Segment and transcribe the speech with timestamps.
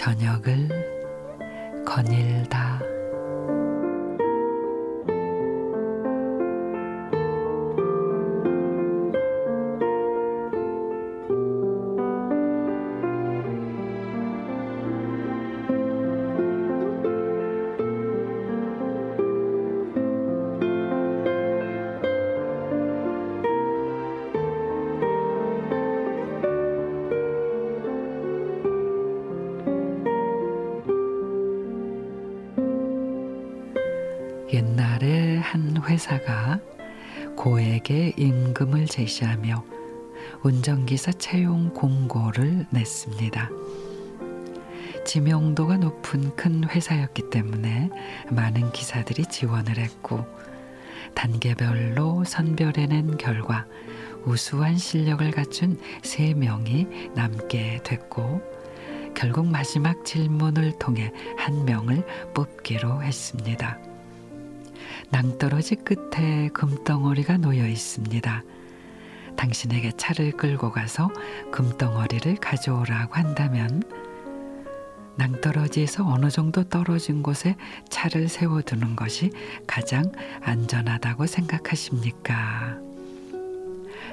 [0.00, 0.66] 저녁을
[1.84, 2.80] 거닐다.
[34.52, 36.60] 옛날에 한 회사가
[37.36, 39.64] 고액의 임금을 제시하며
[40.42, 43.48] 운전기사 채용 공고를 냈습니다.
[45.04, 47.90] 지명도가 높은 큰 회사였기 때문에
[48.30, 50.26] 많은 기사들이 지원을 했고
[51.14, 53.66] 단계별로 선별해낸 결과
[54.24, 58.42] 우수한 실력을 갖춘 세 명이 남게 됐고
[59.14, 63.89] 결국 마지막 질문을 통해 한 명을 뽑기로 했습니다.
[65.10, 68.44] 낭떠러지 끝에 금덩어리가 놓여 있습니다.
[69.36, 71.10] 당신에게 차를 끌고 가서
[71.50, 73.82] 금덩어리를 가져오라고 한다면
[75.16, 77.56] 낭떠러지에서 어느 정도 떨어진 곳에
[77.88, 79.30] 차를 세워두는 것이
[79.66, 80.10] 가장
[80.42, 82.78] 안전하다고 생각하십니까?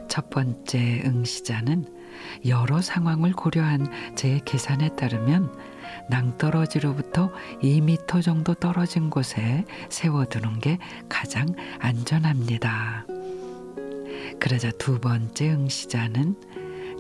[0.10, 1.86] 첫 번째 응시자는
[2.46, 5.52] 여러 상황을 고려한 제 계산에 따르면
[6.10, 11.48] 낭떠러지로부터 2미터 정도 떨어진 곳에 세워두는 게 가장
[11.80, 13.06] 안전합니다.
[14.40, 16.36] 그러자 두 번째 응시자는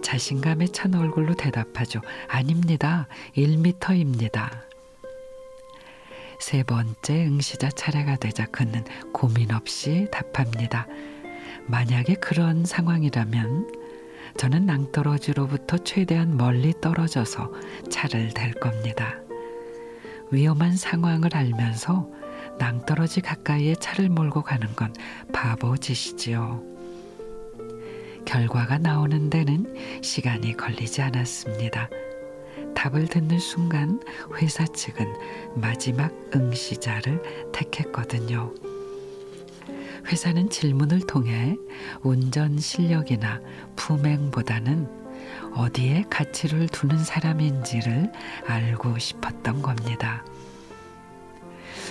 [0.01, 2.01] 자신감에 찬 얼굴로 대답하죠.
[2.27, 3.07] 아닙니다.
[3.35, 4.49] 1미터입니다.
[6.39, 10.87] 세 번째 응시자 차례가 되자 그는 고민 없이 답합니다.
[11.65, 13.76] 만약에 그런 상황이라면
[14.37, 17.51] 저는 낭떠러지로부터 최대한 멀리 떨어져서
[17.89, 19.15] 차를 댈 겁니다.
[20.31, 22.07] 위험한 상황을 알면서
[22.59, 24.93] 낭떠러지 가까이에 차를 몰고 가는 건
[25.33, 26.63] 바보 짓이지요.
[28.25, 31.89] 결과가 나오는 데는 시간이 걸리지 않았습니다.
[32.75, 33.99] 답을 듣는 순간
[34.35, 35.07] 회사 측은
[35.55, 38.53] 마지막 응시자를 택했거든요.
[40.07, 41.57] 회사는 질문을 통해
[42.01, 43.41] 운전 실력이나
[43.75, 44.87] 품행보다는
[45.53, 48.11] 어디에 가치를 두는 사람인지를
[48.47, 50.23] 알고 싶었던 겁니다.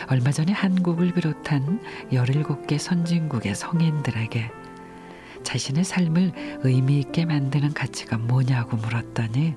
[0.08, 4.50] 얼마 전에 한국을 비롯한 17개 선진국의 성인들에게
[5.42, 6.32] 자신의 삶을
[6.62, 9.54] 의미 있게 만드는 가치가 뭐냐고 물었더니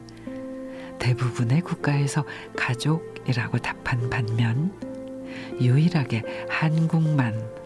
[0.99, 2.25] 대부분의 국가에서
[2.55, 4.73] 가족이라고 답한 반면
[5.61, 7.58] 유일하게 한국만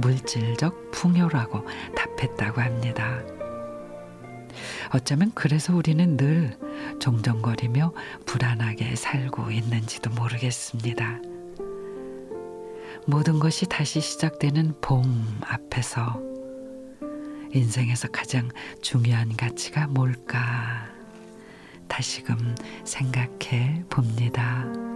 [0.00, 3.20] 물질적 풍요라고 답했다고 합니다.
[4.92, 6.56] 어쩌면 그래서 우리는 늘
[6.98, 7.92] 종종거리며
[8.26, 11.20] 불안하게 살고 있는지도 모르겠습니다.
[13.06, 16.20] 모든 것이 다시 시작되는 봄 앞에서
[17.52, 18.48] 인생에서 가장
[18.82, 20.88] 중요한 가치가 뭘까
[21.88, 24.89] 다시금 생각해 봅니다.